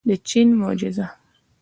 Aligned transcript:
د 0.07 0.09
چین 0.27 0.47
معجزه. 0.59 1.07